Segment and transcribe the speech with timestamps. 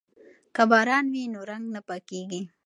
[0.55, 2.41] که باران وي نو رنګ نه پاکیږي.